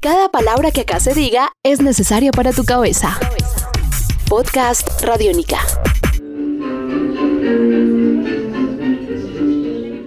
Cada 0.00 0.28
palabra 0.28 0.70
que 0.70 0.82
acá 0.82 1.00
se 1.00 1.12
diga 1.12 1.50
es 1.64 1.80
necesaria 1.80 2.30
para 2.30 2.52
tu 2.52 2.64
cabeza. 2.64 3.18
Podcast 4.28 4.88
Radiónica. 5.02 5.58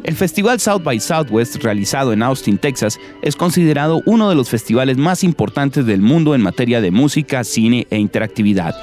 El 0.04 0.16
festival 0.16 0.62
South 0.62 0.82
by 0.84 0.98
Southwest, 0.98 1.58
realizado 1.58 2.14
en 2.14 2.24
Austin, 2.24 2.58
Texas, 2.58 2.98
es 3.22 3.36
considerado 3.36 4.02
uno 4.06 4.30
de 4.30 4.36
los 4.36 4.50
festivales 4.50 4.96
más 4.96 5.26
importantes 5.26 5.86
del 5.86 6.02
mundo 6.02 6.36
en 6.36 6.42
materia 6.42 6.80
de 6.80 6.92
música, 6.92 7.44
cine 7.44 7.86
e 7.90 7.98
interactividad. 7.98 8.74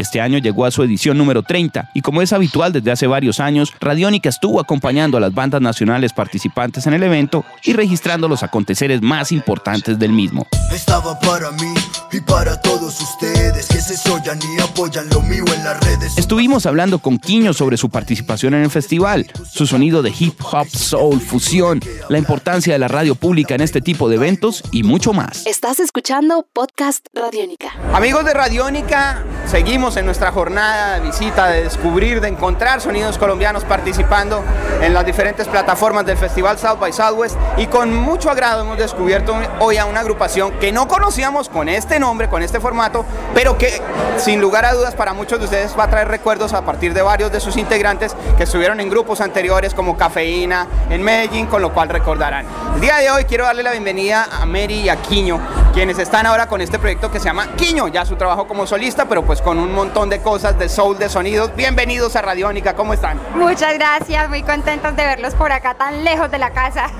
Este 0.00 0.22
año 0.22 0.38
llegó 0.38 0.64
a 0.64 0.70
su 0.70 0.82
edición 0.82 1.18
número 1.18 1.42
30 1.42 1.90
y 1.92 2.00
como 2.00 2.22
es 2.22 2.32
habitual 2.32 2.72
desde 2.72 2.90
hace 2.90 3.06
varios 3.06 3.38
años, 3.38 3.70
Radiónica 3.80 4.30
estuvo 4.30 4.58
acompañando 4.58 5.18
a 5.18 5.20
las 5.20 5.34
bandas 5.34 5.60
nacionales 5.60 6.14
participantes 6.14 6.86
en 6.86 6.94
el 6.94 7.02
evento 7.02 7.44
y 7.64 7.74
registrando 7.74 8.26
los 8.26 8.42
aconteceres 8.42 9.02
más 9.02 9.30
importantes 9.30 9.98
del 9.98 10.12
mismo. 10.12 10.46
Estaba 10.72 11.20
para 11.20 11.50
mí 11.50 11.74
y 12.12 12.20
para 12.22 12.58
todos 12.62 12.98
ustedes 12.98 13.68
que 13.68 13.80
se 13.80 13.94
soyan 13.94 14.38
y 14.56 14.62
apoyan 14.62 15.06
lo 15.10 15.20
mío 15.20 15.44
en 15.54 15.64
las 15.64 15.78
redes. 15.80 16.16
Estuvimos 16.16 16.64
hablando 16.64 17.00
con 17.00 17.18
Quiño 17.18 17.52
sobre 17.52 17.76
su 17.76 17.90
participación 17.90 18.54
en 18.54 18.62
el 18.62 18.70
festival, 18.70 19.30
su 19.52 19.66
sonido 19.66 20.00
de 20.02 20.14
hip 20.18 20.40
hop, 20.50 20.66
soul, 20.68 21.20
fusión, 21.20 21.80
la 22.08 22.16
importancia 22.16 22.72
de 22.72 22.78
la 22.78 22.88
radio 22.88 23.16
pública 23.16 23.54
en 23.54 23.60
este 23.60 23.82
tipo 23.82 24.08
de 24.08 24.16
eventos 24.16 24.62
y 24.72 24.82
mucho 24.82 25.12
más. 25.12 25.44
Estás 25.46 25.78
escuchando 25.78 26.46
Podcast 26.54 27.06
Radiónica. 27.12 27.74
Amigos 27.92 28.24
de 28.24 28.32
Radiónica, 28.32 29.22
seguimos 29.46 29.89
en 29.96 30.06
nuestra 30.06 30.30
jornada 30.30 30.94
de 30.94 31.00
visita, 31.00 31.48
de 31.48 31.64
descubrir, 31.64 32.20
de 32.20 32.28
encontrar 32.28 32.80
sonidos 32.80 33.18
colombianos 33.18 33.64
participando 33.64 34.44
en 34.80 34.94
las 34.94 35.04
diferentes 35.04 35.48
plataformas 35.48 36.06
del 36.06 36.16
Festival 36.16 36.58
South 36.58 36.78
by 36.78 36.92
Southwest 36.92 37.36
y 37.56 37.66
con 37.66 37.94
mucho 37.94 38.30
agrado 38.30 38.62
hemos 38.62 38.78
descubierto 38.78 39.34
hoy 39.58 39.78
a 39.78 39.86
una 39.86 40.00
agrupación 40.00 40.52
que 40.60 40.70
no 40.70 40.86
conocíamos 40.86 41.48
con 41.48 41.68
este 41.68 41.98
nombre, 41.98 42.28
con 42.28 42.42
este 42.42 42.60
formato, 42.60 43.04
pero 43.34 43.58
que 43.58 43.80
sin 44.16 44.40
lugar 44.40 44.64
a 44.64 44.74
dudas 44.74 44.94
para 44.94 45.12
muchos 45.12 45.38
de 45.38 45.46
ustedes 45.46 45.78
va 45.78 45.84
a 45.84 45.90
traer 45.90 46.08
recuerdos 46.08 46.52
a 46.52 46.64
partir 46.64 46.94
de 46.94 47.02
varios 47.02 47.32
de 47.32 47.40
sus 47.40 47.56
integrantes 47.56 48.14
que 48.36 48.44
estuvieron 48.44 48.80
en 48.80 48.90
grupos 48.90 49.20
anteriores 49.20 49.74
como 49.74 49.96
Cafeína 49.96 50.66
en 50.90 51.02
Medellín, 51.02 51.46
con 51.46 51.62
lo 51.62 51.72
cual 51.72 51.88
recordarán. 51.88 52.46
El 52.74 52.80
día 52.80 52.96
de 52.98 53.10
hoy 53.10 53.24
quiero 53.24 53.44
darle 53.44 53.62
la 53.62 53.72
bienvenida 53.72 54.28
a 54.30 54.46
Mary 54.46 54.80
y 54.80 54.88
a 54.88 54.96
Quiño, 54.96 55.40
quienes 55.72 55.98
están 55.98 56.26
ahora 56.26 56.48
con 56.48 56.60
este 56.60 56.78
proyecto 56.78 57.10
que 57.10 57.18
se 57.20 57.26
llama 57.26 57.54
Quiño, 57.56 57.88
ya 57.88 58.04
su 58.04 58.16
trabajo 58.16 58.46
como 58.46 58.66
solista, 58.66 59.06
pero 59.06 59.24
pues 59.24 59.40
con 59.40 59.58
un 59.58 59.72
montón 59.72 60.08
de 60.10 60.20
cosas 60.20 60.58
de 60.58 60.68
soul, 60.68 60.98
de 60.98 61.08
sonidos. 61.08 61.54
Bienvenidos 61.54 62.16
a 62.16 62.22
Radiónica, 62.22 62.74
¿cómo 62.74 62.92
están? 62.92 63.20
Muchas 63.34 63.74
gracias, 63.74 64.28
muy 64.28 64.42
contentos 64.42 64.96
de 64.96 65.04
verlos 65.04 65.34
por 65.34 65.52
acá 65.52 65.74
tan 65.74 66.04
lejos 66.04 66.30
de 66.30 66.38
la 66.38 66.50
casa. 66.50 66.86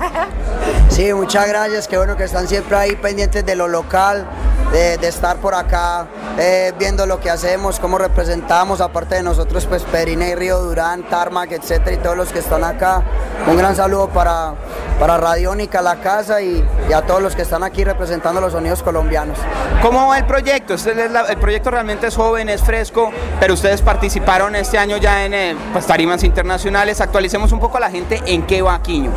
Sí, 0.89 1.13
muchas 1.13 1.47
gracias, 1.47 1.87
qué 1.87 1.95
bueno 1.97 2.17
que 2.17 2.25
están 2.25 2.49
siempre 2.49 2.75
ahí 2.75 2.95
pendientes 2.97 3.45
de 3.45 3.55
lo 3.55 3.69
local, 3.69 4.27
de, 4.73 4.97
de 4.97 5.07
estar 5.07 5.37
por 5.37 5.55
acá, 5.55 6.05
eh, 6.37 6.73
viendo 6.77 7.05
lo 7.05 7.21
que 7.21 7.29
hacemos, 7.29 7.79
cómo 7.79 7.97
representamos, 7.97 8.81
aparte 8.81 9.15
de 9.15 9.23
nosotros, 9.23 9.65
pues 9.67 9.83
Perina 9.83 10.27
y 10.27 10.35
Río 10.35 10.59
Durán, 10.59 11.03
Tarmac, 11.03 11.53
etcétera, 11.53 11.93
y 11.93 11.97
todos 11.97 12.17
los 12.17 12.33
que 12.33 12.39
están 12.39 12.65
acá. 12.65 13.03
Un 13.47 13.57
gran 13.57 13.75
saludo 13.75 14.09
para, 14.09 14.53
para 15.01 15.17
Radiónica, 15.17 15.81
la 15.81 15.95
casa, 15.99 16.43
y, 16.43 16.63
y 16.87 16.93
a 16.93 17.01
todos 17.01 17.23
los 17.23 17.35
que 17.35 17.41
están 17.41 17.63
aquí 17.63 17.83
representando 17.83 18.39
los 18.39 18.51
sonidos 18.51 18.83
colombianos. 18.83 19.35
¿Cómo 19.81 20.09
va 20.09 20.19
el 20.19 20.27
proyecto? 20.27 20.75
Este 20.75 20.91
es 20.91 21.09
la- 21.09 21.21
el 21.21 21.37
proyecto 21.37 21.71
realmente 21.71 22.05
es 22.05 22.15
joven, 22.15 22.49
es 22.49 22.61
fresco, 22.61 23.09
pero 23.39 23.55
ustedes 23.55 23.81
participaron 23.81 24.55
este 24.55 24.77
año 24.77 24.97
ya 24.97 25.25
en 25.25 25.33
eh, 25.33 25.55
pues, 25.73 25.87
tarimas 25.87 26.23
internacionales. 26.23 27.01
Actualicemos 27.01 27.51
un 27.51 27.59
poco 27.59 27.77
a 27.77 27.79
la 27.79 27.89
gente 27.89 28.21
en 28.27 28.43
qué 28.45 28.61
va 28.61 28.79
Quiño. 28.83 29.09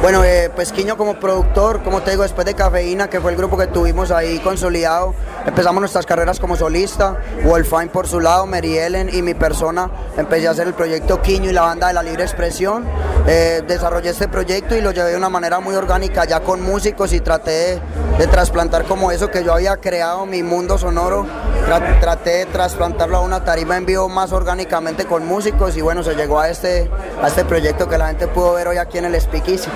Bueno, 0.00 0.24
eh, 0.24 0.50
pues 0.54 0.72
Quiño 0.72 0.96
como 0.96 1.20
productor, 1.20 1.82
como 1.82 2.00
te 2.00 2.12
digo, 2.12 2.22
después 2.22 2.46
de 2.46 2.54
Cafeína, 2.54 3.08
que 3.10 3.20
fue 3.20 3.30
el 3.32 3.36
grupo 3.36 3.58
que 3.58 3.66
tuvimos 3.66 4.10
ahí 4.10 4.38
consolidado, 4.38 5.14
empezamos 5.46 5.80
nuestras 5.80 6.06
carreras 6.06 6.40
como 6.40 6.56
solista, 6.56 7.18
Wolfine 7.44 7.88
por 7.88 8.06
su 8.08 8.20
lado, 8.20 8.46
Mary 8.46 8.78
Ellen 8.78 9.10
y 9.12 9.20
mi 9.20 9.34
persona, 9.34 9.90
empecé 10.16 10.48
a 10.48 10.52
hacer 10.52 10.66
el 10.66 10.74
proyecto 10.74 11.20
Quiño 11.20 11.50
y 11.50 11.52
la 11.52 11.62
banda 11.62 11.88
de 11.88 11.92
la 11.94 12.02
libre 12.02 12.22
expresión, 12.24 12.84
Eh, 13.28 13.62
desarrollé 13.66 14.10
este 14.10 14.28
proyecto 14.28 14.76
y 14.76 14.80
lo 14.80 14.92
llevé 14.92 15.10
de 15.10 15.16
una 15.16 15.28
manera 15.28 15.58
muy 15.58 15.74
orgánica 15.74 16.24
ya 16.24 16.40
con 16.40 16.62
músicos 16.62 17.12
y 17.12 17.18
traté 17.20 17.50
de, 17.50 17.80
de 18.18 18.26
trasplantar 18.28 18.84
como 18.84 19.10
eso 19.10 19.30
que 19.32 19.42
yo 19.42 19.52
había 19.52 19.76
creado, 19.78 20.26
mi 20.26 20.44
mundo 20.44 20.78
sonoro, 20.78 21.26
Tra- 21.66 21.98
traté 21.98 22.30
de 22.30 22.46
trasplantarlo 22.46 23.16
a 23.16 23.20
una 23.22 23.42
tarima 23.44 23.76
en 23.76 23.84
vivo 23.84 24.08
más 24.08 24.30
orgánicamente 24.30 25.06
con 25.06 25.26
músicos 25.26 25.76
y 25.76 25.80
bueno, 25.80 26.04
se 26.04 26.14
llegó 26.14 26.38
a 26.38 26.48
este, 26.48 26.88
a 27.20 27.26
este 27.26 27.44
proyecto 27.44 27.88
que 27.88 27.98
la 27.98 28.06
gente 28.06 28.28
pudo 28.28 28.52
ver 28.52 28.68
hoy 28.68 28.76
aquí 28.76 28.98
en 28.98 29.06
el 29.06 29.20
Speakeasy. 29.20 29.68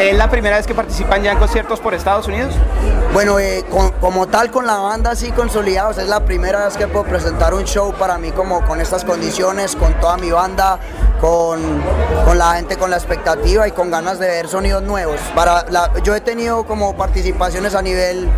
¿Es 0.00 0.16
la 0.16 0.28
primera 0.28 0.56
vez 0.56 0.66
que 0.66 0.74
participan 0.74 1.22
ya 1.22 1.30
en 1.30 1.38
conciertos 1.38 1.78
por 1.78 1.94
Estados 1.94 2.26
Unidos? 2.26 2.52
Bueno, 3.12 3.38
eh, 3.38 3.64
con- 3.70 3.92
como 3.92 4.26
tal 4.26 4.50
con 4.50 4.66
la 4.66 4.78
banda 4.78 5.12
así 5.12 5.30
consolidados, 5.30 5.98
es 5.98 6.08
la 6.08 6.24
primera 6.24 6.64
vez 6.66 6.76
que 6.76 6.88
puedo 6.88 7.04
presentar 7.04 7.54
un 7.54 7.62
show 7.64 7.94
para 7.94 8.18
mí 8.18 8.32
como 8.32 8.64
con 8.66 8.80
estas 8.80 9.04
condiciones, 9.04 9.76
con 9.76 9.94
toda 10.00 10.16
mi 10.16 10.32
banda, 10.32 10.80
con, 11.20 11.60
con 12.24 12.38
la 12.38 12.54
gente 12.54 12.76
con 12.76 12.90
la 12.90 12.96
expectativa 12.96 13.66
y 13.66 13.72
con 13.72 13.90
ganas 13.90 14.18
de 14.18 14.26
ver 14.28 14.48
sonidos 14.48 14.82
nuevos. 14.82 15.20
Para 15.34 15.64
la- 15.70 15.90
yo 16.02 16.14
he 16.14 16.20
tenido 16.20 16.64
como 16.64 16.96
participaciones 16.96 17.74
a 17.74 17.82
nivel 17.82 18.28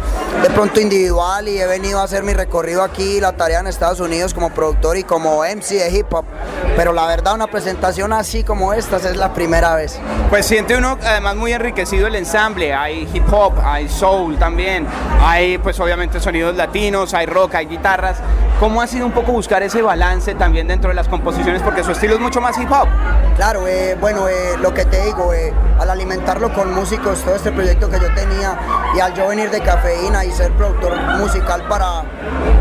de 0.43 0.51
pronto 0.51 0.81
individual 0.81 1.49
y 1.49 1.59
he 1.61 1.67
venido 1.67 1.99
a 2.01 2.05
hacer 2.05 2.23
mi 2.23 2.33
recorrido 2.35 2.83
aquí, 2.83 3.21
la 3.21 3.33
tarea 3.33 3.61
en 3.61 3.67
Estados 3.67 4.01
Unidos 4.01 4.35
como 4.35 4.51
productor 4.51 4.97
y 4.97 5.03
como 5.05 5.45
MC 5.45 5.75
de 5.77 5.91
hip 5.91 6.13
hop, 6.13 6.25
pero 6.77 6.93
la 6.93 7.07
verdad 7.07 7.35
una 7.35 7.47
presentación 7.49 8.13
así 8.13 8.45
como 8.45 8.73
estas 8.73 9.05
es 9.05 9.17
la 9.17 9.33
primera 9.33 9.75
vez. 9.75 9.99
Pues 10.31 10.47
siente 10.47 10.77
uno 10.77 10.99
además 11.03 11.37
muy 11.37 11.53
enriquecido 11.53 12.07
el 12.07 12.15
ensamble, 12.15 12.73
hay 12.75 13.09
hip 13.13 13.25
hop, 13.33 13.55
hay 13.65 13.89
soul 13.89 14.39
también, 14.39 14.87
hay 15.23 15.59
pues 15.59 15.79
obviamente 15.81 16.21
sonidos 16.21 16.55
latinos, 16.57 17.15
hay 17.15 17.27
rock, 17.27 17.55
hay 17.57 17.67
guitarras. 17.67 18.19
¿Cómo 18.61 18.83
ha 18.83 18.89
sido 18.89 19.07
un 19.07 19.13
poco 19.13 19.31
buscar 19.33 19.63
ese 19.63 19.83
balance 19.83 20.35
también 20.35 20.67
dentro 20.67 20.89
de 20.91 20.95
las 20.97 21.07
composiciones? 21.07 21.63
Porque 21.63 21.85
su 21.85 21.93
estilo 21.93 22.15
es 22.15 22.21
mucho 22.21 22.41
más 22.41 22.59
hip 22.59 22.68
Claro, 23.37 23.67
eh, 23.67 23.97
bueno, 23.99 24.29
eh, 24.29 24.59
lo 24.61 24.75
que 24.75 24.85
te 24.85 25.03
digo, 25.07 25.33
eh, 25.33 25.55
al 25.79 25.89
alimentarlo 25.89 26.53
con 26.53 26.75
músicos, 26.75 27.23
todo 27.23 27.37
este 27.37 27.51
proyecto 27.51 27.89
que 27.89 27.99
yo 27.99 28.13
tenía 28.15 28.59
y 28.95 29.01
al 29.01 29.15
yo 29.15 29.27
venir 29.27 29.51
de 29.51 29.61
cafeína 29.61 30.23
y 30.27 30.33
ser 30.33 30.53
productor 30.53 30.95
musical 31.19 31.67
para, 31.67 32.03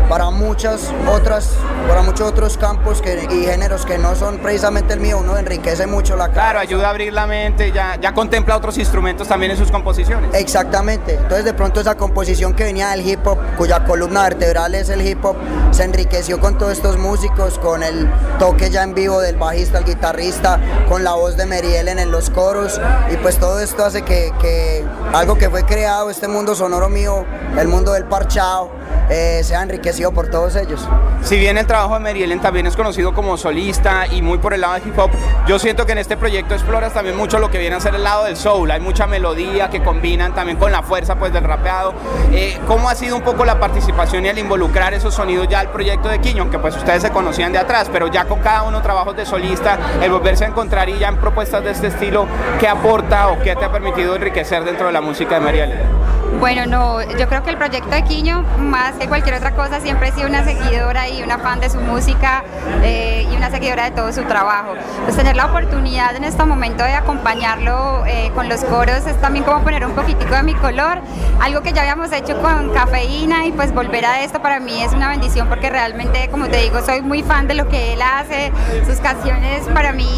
para 0.08 0.30
muchas 0.30 0.92
otras, 1.10 1.50
para 1.86 2.02
muchos 2.02 2.28
otros 2.28 2.56
campos 2.56 3.02
que, 3.02 3.28
y 3.30 3.44
géneros 3.44 3.84
que 3.84 3.98
no 3.98 4.14
son 4.14 4.38
precisamente 4.38 4.94
el 4.94 5.00
mío, 5.00 5.18
uno 5.18 5.36
enriquece 5.36 5.86
mucho 5.86 6.16
la 6.16 6.28
cara. 6.28 6.38
Claro, 6.38 6.58
ayuda 6.60 6.86
a 6.86 6.90
abrir 6.90 7.12
la 7.12 7.26
mente, 7.26 7.72
ya, 7.72 7.96
ya 8.00 8.14
contempla 8.14 8.56
otros 8.56 8.78
instrumentos 8.78 9.28
también 9.28 9.52
en 9.52 9.58
sus 9.58 9.70
composiciones. 9.70 10.34
Exactamente, 10.34 11.14
entonces 11.14 11.44
de 11.44 11.52
pronto 11.52 11.80
esa 11.80 11.96
composición 11.96 12.54
que 12.54 12.64
venía 12.64 12.90
del 12.90 13.06
hip 13.06 13.26
hop, 13.26 13.38
cuya 13.56 13.84
columna 13.84 14.22
vertebral 14.22 14.74
es 14.74 14.88
el 14.88 15.06
hip 15.06 15.24
hop, 15.24 15.36
se 15.72 15.84
enriqueció 15.84 16.40
con 16.40 16.56
todos 16.56 16.72
estos 16.72 16.96
músicos, 16.96 17.58
con 17.58 17.82
el 17.82 18.10
toque 18.38 18.70
ya 18.70 18.82
en 18.82 18.94
vivo 18.94 19.20
del 19.20 19.36
bajista, 19.36 19.78
el 19.78 19.84
guitarrista, 19.84 20.58
con 20.88 21.04
la 21.04 21.14
voz 21.14 21.36
de 21.36 21.44
Ellen 21.44 21.98
en 21.98 22.10
los 22.10 22.30
coros, 22.30 22.80
y 23.12 23.16
pues 23.16 23.38
todo 23.38 23.60
esto 23.60 23.84
hace 23.84 24.02
que, 24.02 24.32
que 24.40 24.84
algo 25.12 25.36
que 25.36 25.50
fue 25.50 25.64
creado, 25.64 26.08
este 26.08 26.28
mundo 26.28 26.54
sonoro 26.54 26.88
mío, 26.88 27.24
el 27.58 27.68
mundo 27.68 27.92
del 27.92 28.04
parchado, 28.04 28.70
eh, 29.10 29.42
sea 29.44 29.62
enriquecido 29.62 30.12
por 30.12 30.28
todos 30.28 30.56
ellos. 30.56 30.86
Si 31.22 31.38
bien 31.38 31.58
el 31.58 31.66
trabajo 31.66 31.94
de 31.94 32.00
Mary 32.00 32.22
Ellen 32.22 32.40
también 32.40 32.66
es 32.66 32.76
conocido 32.76 33.12
como 33.12 33.36
solista 33.36 34.06
y 34.06 34.22
muy 34.22 34.38
por 34.38 34.54
el 34.54 34.60
lado 34.60 34.74
de 34.74 34.80
hip 34.80 34.98
hop, 34.98 35.10
yo 35.46 35.58
siento 35.58 35.86
que 35.86 35.92
en 35.92 35.98
este 35.98 36.16
proyecto 36.16 36.54
exploras 36.54 36.92
también 36.92 37.16
mucho 37.16 37.38
lo 37.38 37.50
que 37.50 37.58
viene 37.58 37.76
a 37.76 37.80
ser 37.80 37.94
el 37.94 38.02
lado 38.02 38.24
del 38.24 38.36
soul. 38.36 38.70
Hay 38.70 38.80
mucha 38.80 39.06
melodía 39.06 39.70
que 39.70 39.82
combinan 39.82 40.34
también 40.34 40.58
con 40.58 40.72
la 40.72 40.82
fuerza 40.82 41.16
pues 41.16 41.32
del 41.32 41.44
rapeado. 41.44 41.94
Eh, 42.32 42.58
¿Cómo 42.66 42.88
ha 42.88 42.94
sido 42.94 43.16
un 43.16 43.22
poco 43.22 43.44
la 43.44 43.58
participación 43.58 44.24
y 44.24 44.28
el 44.28 44.38
involucrar 44.38 44.94
esos 44.94 45.14
sonidos 45.14 45.48
ya 45.48 45.60
al 45.60 45.70
proyecto 45.70 46.08
de 46.08 46.20
Quiño? 46.20 46.50
Que 46.50 46.58
pues 46.58 46.76
ustedes 46.76 47.02
se 47.02 47.10
conocían 47.10 47.52
de 47.52 47.58
atrás, 47.58 47.88
pero 47.92 48.08
ya 48.08 48.24
con 48.26 48.40
cada 48.40 48.62
uno 48.62 48.80
trabajos 48.82 49.16
de 49.16 49.26
solista, 49.26 49.78
el 50.02 50.10
volverse 50.10 50.44
a 50.44 50.48
encontrar 50.48 50.88
y 50.88 50.98
ya 50.98 51.08
en 51.08 51.16
propuestas 51.16 51.64
de 51.64 51.70
este 51.70 51.88
estilo, 51.88 52.26
¿qué 52.60 52.68
aporta 52.68 53.28
o 53.28 53.40
qué 53.40 53.56
te 53.56 53.64
ha 53.64 53.72
permitido 53.72 54.16
enriquecer 54.16 54.64
dentro 54.64 54.86
de 54.86 54.92
la 54.92 55.00
música 55.00 55.36
de 55.36 55.40
Mary 55.40 55.60
Ellen? 55.60 55.97
Bueno, 56.36 56.66
no, 56.66 57.02
yo 57.02 57.28
creo 57.28 57.42
que 57.42 57.50
el 57.50 57.56
proyecto 57.56 57.90
de 57.90 58.04
Quiño, 58.04 58.44
más 58.58 58.92
que 58.92 59.08
cualquier 59.08 59.34
otra 59.36 59.52
cosa, 59.52 59.80
siempre 59.80 60.08
he 60.08 60.12
sido 60.12 60.28
una 60.28 60.44
seguidora 60.44 61.08
y 61.08 61.22
una 61.22 61.38
fan 61.38 61.58
de 61.58 61.68
su 61.68 61.80
música 61.80 62.44
eh, 62.82 63.26
y 63.28 63.34
una 63.34 63.50
seguidora 63.50 63.84
de 63.84 63.90
todo 63.90 64.12
su 64.12 64.22
trabajo. 64.22 64.74
Pues 65.04 65.16
tener 65.16 65.34
la 65.34 65.46
oportunidad 65.46 66.14
en 66.14 66.22
este 66.22 66.44
momento 66.44 66.84
de 66.84 66.94
acompañarlo 66.94 68.04
eh, 68.06 68.30
con 68.36 68.48
los 68.48 68.62
coros 68.64 69.06
es 69.06 69.20
también 69.20 69.44
como 69.44 69.64
poner 69.64 69.84
un 69.84 69.92
poquitico 69.92 70.34
de 70.34 70.42
mi 70.44 70.54
color, 70.54 71.00
algo 71.40 71.62
que 71.62 71.72
ya 71.72 71.80
habíamos 71.80 72.12
hecho 72.12 72.40
con 72.40 72.72
cafeína 72.72 73.46
y 73.46 73.52
pues 73.52 73.74
volver 73.74 74.04
a 74.04 74.22
esto 74.22 74.40
para 74.40 74.60
mí 74.60 74.82
es 74.82 74.92
una 74.92 75.08
bendición 75.08 75.48
porque 75.48 75.70
realmente, 75.70 76.28
como 76.30 76.46
te 76.48 76.58
digo, 76.58 76.80
soy 76.82 77.00
muy 77.00 77.22
fan 77.22 77.48
de 77.48 77.54
lo 77.54 77.68
que 77.68 77.94
él 77.94 78.00
hace, 78.02 78.52
sus 78.86 78.98
canciones 79.00 79.66
para 79.74 79.92
mí 79.92 80.08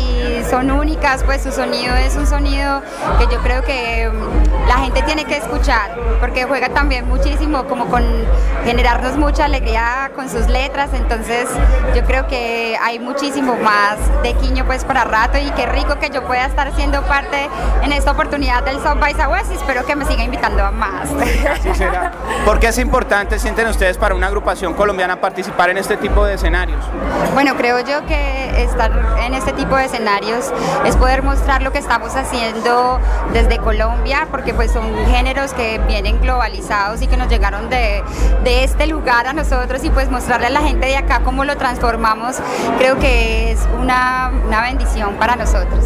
son 0.50 0.70
únicas, 0.70 1.22
pues 1.24 1.42
su 1.42 1.52
sonido 1.52 1.94
es 1.94 2.16
un 2.16 2.26
sonido 2.26 2.82
que 3.18 3.26
yo 3.32 3.40
creo 3.42 3.62
que 3.62 4.10
mm, 4.10 4.68
la 4.68 4.78
gente 4.78 5.02
tiene 5.02 5.24
que 5.24 5.36
escuchar 5.36 5.99
porque 6.20 6.44
juega 6.44 6.68
también 6.68 7.08
muchísimo 7.08 7.64
como 7.64 7.86
con 7.86 8.04
generarnos 8.64 9.16
mucha 9.16 9.46
alegría 9.46 10.10
con 10.14 10.28
sus 10.28 10.46
letras, 10.48 10.90
entonces 10.92 11.48
yo 11.94 12.04
creo 12.04 12.26
que 12.26 12.76
hay 12.82 12.98
muchísimo 12.98 13.56
más 13.56 13.96
de 14.22 14.34
Quiño 14.34 14.64
pues 14.66 14.84
para 14.84 15.04
rato 15.04 15.38
y 15.38 15.50
qué 15.52 15.66
rico 15.66 15.98
que 15.98 16.10
yo 16.10 16.24
pueda 16.24 16.46
estar 16.46 16.74
siendo 16.74 17.02
parte 17.02 17.48
en 17.82 17.92
esta 17.92 18.12
oportunidad 18.12 18.62
del 18.64 18.80
South 18.80 18.98
by 18.98 19.14
Southwest 19.14 19.50
y 19.52 19.54
espero 19.54 19.84
que 19.84 19.96
me 19.96 20.04
siga 20.04 20.22
invitando 20.22 20.64
a 20.64 20.70
más. 20.70 21.08
Así 21.10 21.74
será. 21.74 22.12
¿Por 22.44 22.60
qué 22.60 22.68
es 22.68 22.78
importante, 22.78 23.38
sienten 23.38 23.66
ustedes, 23.68 23.98
para 23.98 24.14
una 24.14 24.26
agrupación 24.26 24.74
colombiana 24.74 25.20
participar 25.20 25.70
en 25.70 25.78
este 25.78 25.96
tipo 25.96 26.24
de 26.24 26.34
escenarios? 26.34 26.82
Bueno, 27.34 27.54
creo 27.56 27.80
yo 27.80 28.04
que 28.06 28.62
estar 28.62 28.90
en 29.24 29.34
este 29.34 29.52
tipo 29.52 29.76
de 29.76 29.84
escenarios 29.84 30.52
es 30.84 30.96
poder 30.96 31.22
mostrar 31.22 31.62
lo 31.62 31.72
que 31.72 31.78
estamos 31.78 32.16
haciendo 32.16 33.00
desde 33.32 33.58
Colombia, 33.58 34.26
porque 34.30 34.54
pues 34.54 34.72
son 34.72 34.94
géneros 35.06 35.52
que 35.52 35.80
vienen 35.90 36.20
globalizados 36.20 37.02
y 37.02 37.08
que 37.08 37.16
nos 37.16 37.28
llegaron 37.28 37.68
de, 37.68 38.04
de 38.44 38.62
este 38.62 38.86
lugar 38.86 39.26
a 39.26 39.32
nosotros 39.32 39.82
y 39.82 39.90
pues 39.90 40.08
mostrarle 40.08 40.46
a 40.46 40.50
la 40.50 40.60
gente 40.60 40.86
de 40.86 40.96
acá 40.96 41.22
cómo 41.24 41.44
lo 41.44 41.56
transformamos, 41.56 42.36
creo 42.78 42.98
que 43.00 43.50
es 43.50 43.58
una, 43.80 44.30
una 44.46 44.62
bendición 44.62 45.14
para 45.14 45.34
nosotros. 45.34 45.84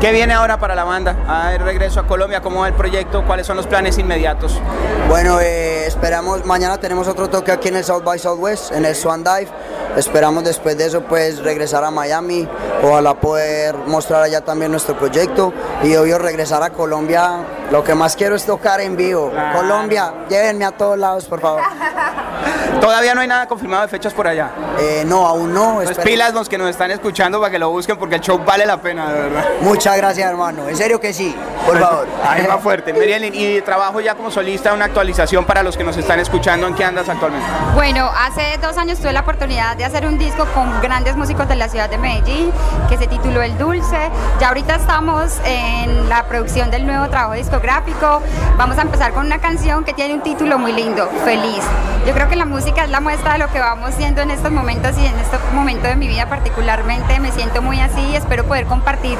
¿Qué 0.00 0.12
viene 0.12 0.34
ahora 0.34 0.58
para 0.58 0.74
la 0.74 0.84
banda? 0.84 1.16
A 1.26 1.48
ver, 1.48 1.62
regreso 1.62 1.98
a 1.98 2.06
Colombia, 2.06 2.40
¿cómo 2.40 2.60
va 2.60 2.68
el 2.68 2.74
proyecto? 2.74 3.24
¿Cuáles 3.26 3.46
son 3.46 3.56
los 3.56 3.66
planes 3.66 3.98
inmediatos? 3.98 4.60
Bueno, 5.08 5.40
eh, 5.40 5.86
esperamos, 5.86 6.44
mañana 6.44 6.78
tenemos 6.78 7.08
otro 7.08 7.28
toque 7.28 7.50
aquí 7.50 7.68
en 7.68 7.76
el 7.76 7.84
South 7.84 8.04
by 8.04 8.18
Southwest, 8.18 8.70
en 8.72 8.84
el 8.84 8.94
Swan 8.94 9.24
Dive. 9.24 9.48
Esperamos 9.96 10.44
después 10.44 10.76
de 10.76 10.86
eso 10.86 11.00
pues 11.00 11.42
regresar 11.42 11.82
a 11.82 11.90
Miami, 11.90 12.46
ojalá 12.84 13.14
poder 13.14 13.74
mostrar 13.86 14.22
allá 14.22 14.42
también 14.42 14.70
nuestro 14.70 14.96
proyecto 14.96 15.52
y 15.82 15.96
obvio 15.96 16.18
regresar 16.18 16.62
a 16.62 16.70
Colombia. 16.70 17.40
Lo 17.70 17.84
que 17.84 17.94
más 17.94 18.16
quiero 18.16 18.34
es 18.36 18.44
tocar 18.46 18.80
en 18.80 18.96
vivo. 18.96 19.30
Claro. 19.30 19.58
Colombia, 19.58 20.12
llévenme 20.28 20.64
a 20.64 20.70
todos 20.72 20.98
lados, 20.98 21.26
por 21.26 21.40
favor. 21.40 21.60
Todavía 22.80 23.14
no 23.14 23.20
hay 23.20 23.28
nada 23.28 23.46
confirmado 23.46 23.82
de 23.82 23.88
fechas 23.88 24.14
por 24.14 24.26
allá. 24.26 24.50
Eh, 24.78 25.02
no, 25.06 25.26
aún 25.26 25.52
no. 25.52 25.74
Pues 25.76 25.90
espero- 25.90 26.06
pilas 26.06 26.32
los 26.32 26.48
que 26.48 26.56
nos 26.56 26.70
están 26.70 26.90
escuchando 26.90 27.40
para 27.40 27.50
que 27.50 27.58
lo 27.58 27.70
busquen 27.70 27.96
porque 27.98 28.14
el 28.16 28.20
show 28.20 28.38
vale 28.44 28.64
la 28.64 28.76
pena, 28.80 29.12
de 29.12 29.20
verdad. 29.22 29.44
Muchas 29.60 29.96
gracias, 29.96 30.30
hermano. 30.30 30.68
En 30.68 30.76
serio 30.76 31.00
que 31.00 31.12
sí, 31.12 31.34
por 31.66 31.78
favor. 31.78 32.06
Ahí 32.26 32.46
va 32.46 32.58
fuerte. 32.62 32.92
Merielin, 32.92 33.34
y 33.34 33.54
de 33.54 33.62
trabajo 33.62 34.00
ya 34.00 34.14
como 34.14 34.30
solista, 34.30 34.72
una 34.72 34.84
actualización 34.86 35.44
para 35.44 35.62
los 35.62 35.76
que 35.76 35.82
nos 35.84 35.96
están 35.96 36.20
escuchando, 36.20 36.66
¿en 36.68 36.74
qué 36.74 36.84
andas 36.84 37.08
actualmente? 37.08 37.46
Bueno, 37.74 38.08
hace 38.16 38.56
dos 38.62 38.78
años 38.78 38.98
tuve 38.98 39.12
la 39.12 39.20
oportunidad 39.20 39.76
de 39.76 39.84
hacer 39.84 40.06
un 40.06 40.16
disco 40.16 40.46
con 40.54 40.80
grandes 40.80 41.16
músicos 41.16 41.48
de 41.48 41.56
la 41.56 41.68
ciudad 41.68 41.90
de 41.90 41.98
Medellín 41.98 42.52
que 42.88 42.96
se 42.96 43.08
tituló 43.08 43.42
El 43.42 43.58
Dulce. 43.58 44.10
Ya 44.40 44.48
ahorita 44.48 44.76
estamos 44.76 45.32
en 45.44 46.08
la 46.08 46.24
producción 46.26 46.70
del 46.70 46.86
nuevo 46.86 47.08
trabajo 47.08 47.34
discográfico. 47.58 48.22
Vamos 48.56 48.78
a 48.78 48.82
empezar 48.82 49.12
con 49.12 49.26
una 49.26 49.40
canción 49.40 49.84
que 49.84 49.92
tiene 49.92 50.14
un 50.14 50.22
título 50.22 50.58
muy 50.58 50.72
lindo, 50.72 51.08
Feliz. 51.24 51.64
Yo 52.06 52.14
creo 52.14 52.28
que 52.28 52.36
la 52.36 52.44
música 52.44 52.84
es 52.84 52.90
la 52.90 53.00
muestra 53.00 53.32
de 53.32 53.38
lo 53.40 53.48
que 53.48 53.58
vamos 53.58 53.94
siendo 53.94 54.22
en 54.22 54.30
estos 54.30 54.52
momentos 54.52 54.96
y 54.98 55.06
en 55.06 55.18
este 55.18 55.36
momento 55.52 55.88
de 55.88 55.96
mi 55.96 56.06
vida 56.06 56.28
particularmente 56.28 57.18
me 57.20 57.32
siento 57.32 57.60
muy 57.60 57.80
así 57.80 58.00
y 58.00 58.16
espero 58.16 58.44
poder 58.44 58.66
compartir 58.66 59.18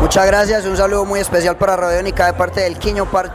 Muchas 0.00 0.26
gracias, 0.26 0.64
un 0.64 0.76
saludo 0.76 1.04
muy 1.04 1.20
especial 1.20 1.56
para 1.56 1.76
Radiónica 1.76 2.26
de 2.26 2.32
parte 2.32 2.60
del 2.62 2.78
Quiño 2.78 3.06
Par. 3.06 3.34